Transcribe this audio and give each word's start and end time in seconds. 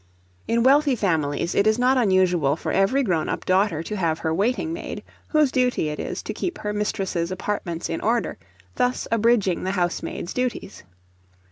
In 0.47 0.63
wealthy 0.63 0.95
families 0.95 1.53
it 1.53 1.67
is 1.67 1.77
not 1.77 1.95
unusual 1.95 2.55
for 2.55 2.71
every 2.71 3.03
grown 3.03 3.29
up 3.29 3.45
daughter 3.45 3.83
to 3.83 3.95
have 3.95 4.17
her 4.17 4.33
waiting 4.33 4.73
maid, 4.73 5.03
whose 5.27 5.51
duty 5.51 5.89
it 5.89 5.99
is 5.99 6.23
to 6.23 6.33
keep 6.33 6.57
her 6.57 6.73
mistress's 6.73 7.29
apartments 7.29 7.87
in 7.87 8.01
order, 8.01 8.39
thus 8.77 9.07
abridging 9.11 9.63
the 9.63 9.69
housemaid's 9.73 10.33
duties. 10.33 10.81